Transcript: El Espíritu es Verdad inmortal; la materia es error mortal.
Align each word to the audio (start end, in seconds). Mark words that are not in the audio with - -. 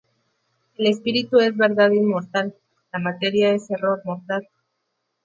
El 0.79 0.87
Espíritu 0.87 1.37
es 1.41 1.55
Verdad 1.55 1.91
inmortal; 1.91 2.55
la 2.91 2.97
materia 2.97 3.51
es 3.51 3.69
error 3.69 4.01
mortal. 4.03 4.49